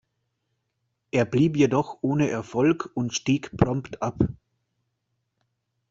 [1.11, 4.17] Er blieb jedoch ohne Erfolg und stieg prompt ab.